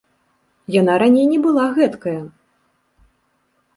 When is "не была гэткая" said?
1.33-2.17